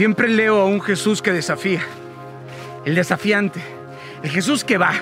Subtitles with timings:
[0.00, 1.82] Siempre leo a un Jesús que desafía,
[2.86, 3.60] el desafiante,
[4.22, 4.94] el Jesús que va,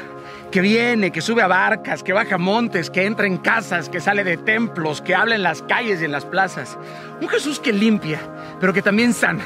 [0.50, 4.24] que viene, que sube a barcas, que baja montes, que entra en casas, que sale
[4.24, 6.77] de templos, que habla en las calles y en las plazas.
[7.20, 8.19] Un Jesús que limpia,
[8.59, 9.45] pero que también sana.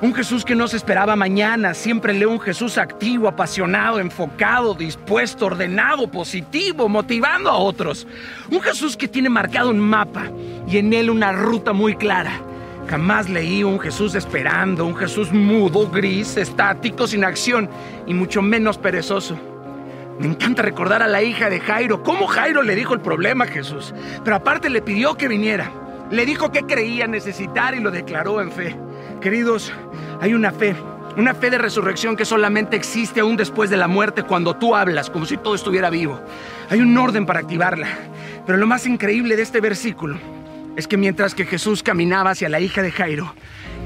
[0.00, 5.44] Un Jesús que no se esperaba mañana, siempre leo un Jesús activo, apasionado, enfocado, dispuesto,
[5.44, 8.06] ordenado, positivo, motivando a otros.
[8.50, 10.30] Un Jesús que tiene marcado un mapa
[10.66, 12.40] y en él una ruta muy clara
[12.88, 17.68] Jamás leí un Jesús esperando, un Jesús mudo, gris, estático, sin acción
[18.06, 19.38] y mucho menos perezoso.
[20.18, 23.48] Me encanta recordar a la hija de Jairo, cómo Jairo le dijo el problema a
[23.48, 25.70] Jesús, pero aparte le pidió que viniera.
[26.10, 28.76] Le dijo que creía necesitar y lo declaró en fe.
[29.20, 29.72] Queridos,
[30.20, 30.76] hay una fe,
[31.16, 35.08] una fe de resurrección que solamente existe aún después de la muerte cuando tú hablas
[35.08, 36.20] como si todo estuviera vivo.
[36.70, 37.88] Hay un orden para activarla.
[38.46, 40.18] Pero lo más increíble de este versículo
[40.76, 43.34] es que mientras que Jesús caminaba hacia la hija de Jairo,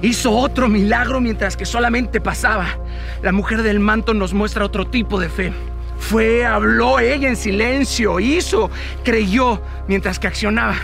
[0.03, 2.79] hizo otro milagro mientras que solamente pasaba.
[3.23, 5.53] La mujer del manto nos muestra otro tipo de fe.
[5.99, 8.71] Fue, habló ella en silencio, hizo,
[9.05, 10.77] creyó mientras que accionaba.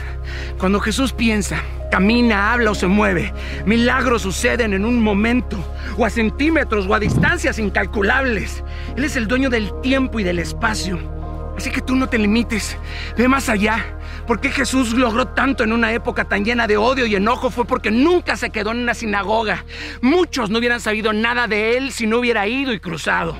[0.59, 3.33] Cuando Jesús piensa, camina, habla o se mueve,
[3.65, 5.57] milagros suceden en un momento,
[5.97, 8.65] o a centímetros, o a distancias incalculables.
[8.97, 11.14] Él es el dueño del tiempo y del espacio.
[11.57, 12.77] Así que tú no te limites,
[13.17, 13.99] ve más allá.
[14.27, 17.51] ¿Por qué Jesús logró tanto en una época tan llena de odio y enojo?
[17.51, 19.65] Fue porque nunca se quedó en una sinagoga.
[20.01, 23.37] Muchos no hubieran sabido nada de él si no hubiera ido y cruzado.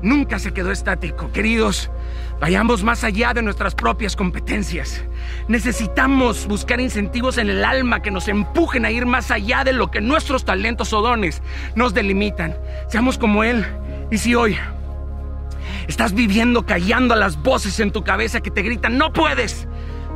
[0.00, 1.30] Nunca se quedó estático.
[1.32, 1.90] Queridos,
[2.40, 5.04] vayamos más allá de nuestras propias competencias.
[5.46, 9.90] Necesitamos buscar incentivos en el alma que nos empujen a ir más allá de lo
[9.90, 11.42] que nuestros talentos o dones
[11.76, 12.56] nos delimitan.
[12.88, 13.64] Seamos como Él.
[14.10, 14.56] Y si hoy
[15.92, 19.68] estás viviendo callando a las voces en tu cabeza que te gritan, no puedes,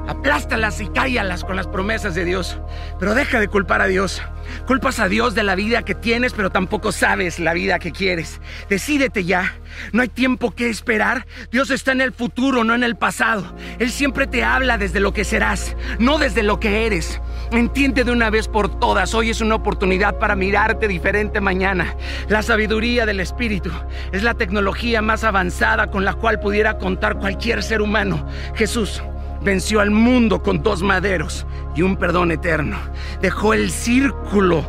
[0.09, 2.61] Aplástalas y cállalas con las promesas de Dios.
[3.01, 4.23] Pero deja de culpar a Dios.
[4.67, 8.41] Culpas a Dios de la vida que tienes, pero tampoco sabes la vida que quieres.
[8.71, 9.55] Decídete ya.
[9.93, 11.27] No hay tiempo que esperar.
[11.51, 13.57] Dios está en el futuro, no en el pasado.
[13.81, 17.21] Él siempre te habla desde lo que serás, no desde lo que eres.
[17.53, 19.15] Entiende de una vez por todas.
[19.15, 21.95] Hoy es una oportunidad para mirarte diferente mañana.
[22.29, 23.71] La sabiduría del Espíritu
[24.11, 28.27] es la tecnología más avanzada con la cual pudiera contar cualquier ser humano.
[28.55, 29.03] Jesús
[29.43, 31.47] venció al mundo con dos maderos
[31.77, 32.79] y un perdón eterno.
[33.21, 34.69] Dejó el círculo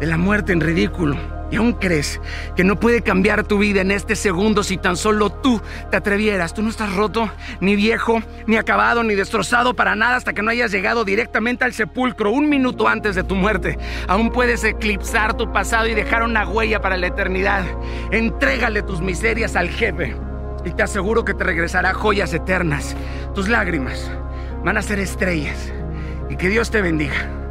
[0.00, 1.33] de la muerte en ridículo.
[1.50, 2.20] ¿Y aún crees
[2.56, 5.60] que no puede cambiar tu vida en este segundo si tan solo tú
[5.90, 6.54] te atrevieras?
[6.54, 10.50] Tú no estás roto, ni viejo, ni acabado, ni destrozado para nada hasta que no
[10.50, 13.78] hayas llegado directamente al sepulcro un minuto antes de tu muerte.
[14.08, 17.64] Aún puedes eclipsar tu pasado y dejar una huella para la eternidad.
[18.10, 20.16] Entrégale tus miserias al jefe
[20.64, 22.96] y te aseguro que te regresará joyas eternas.
[23.34, 24.10] Tus lágrimas
[24.64, 25.72] van a ser estrellas
[26.30, 27.43] y que Dios te bendiga.